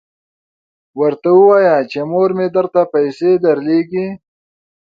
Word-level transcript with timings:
ورته 0.99 1.29
ووایه 1.37 1.75
چې 1.91 1.99
مور 2.11 2.29
مې 2.37 2.47
درته 2.55 2.81
پیسې 2.93 3.31
درلیږي. 3.45 4.07